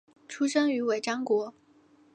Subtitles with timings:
[0.27, 1.53] 出生于尾张国。